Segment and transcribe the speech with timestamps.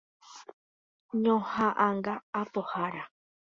[1.23, 3.03] Ñoha'ãnga apohára.